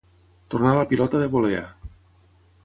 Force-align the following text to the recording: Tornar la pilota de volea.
Tornar 0.53 0.71
la 0.77 0.85
pilota 0.93 1.21
de 1.25 1.27
volea. 1.35 1.63